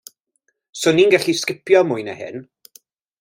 [0.77, 2.41] 'Swn i'n gallu sgipio mwy na hyn.